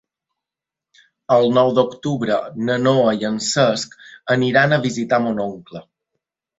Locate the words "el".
1.35-1.45